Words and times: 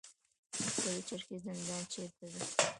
پل 0.53 1.01
چرخي 1.09 1.37
زندان 1.39 1.85
چیرته 1.89 2.27
دی؟ 2.27 2.39